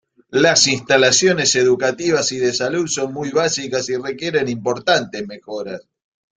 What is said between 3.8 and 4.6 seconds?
y requieren